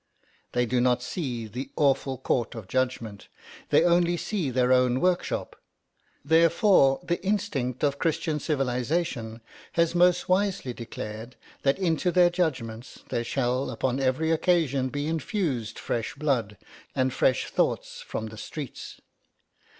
They 0.53 0.65
do 0.65 0.81
not 0.81 1.03
see 1.03 1.45
the 1.45 1.69
awful 1.75 2.17
court 2.17 2.55
of 2.55 2.67
judgment; 2.67 3.27
they 3.69 3.83
only 3.83 4.17
see 4.17 4.49
their 4.49 4.73
own 4.73 4.99
workshop. 4.99 5.55
Therefore, 6.25 6.99
the 7.03 7.23
instinct 7.23 7.83
of 7.83 7.99
Christian 7.99 8.39
civilisation 8.39 9.41
has 9.73 9.93
most 9.93 10.27
wisely 10.27 10.73
declared 10.73 11.35
that 11.61 11.77
into 11.77 12.09
their 12.11 12.31
judgments 12.31 13.03
there 13.09 13.23
shall 13.23 13.69
upon 13.69 13.99
every 13.99 14.31
occasion 14.31 14.89
be 14.89 15.05
infused 15.05 15.77
fresh 15.77 16.15
blood 16.15 16.57
and 16.95 17.13
fresh 17.13 17.45
thoughts 17.51 18.01
from 18.01 18.29
the 18.29 18.37
streets. 18.39 19.01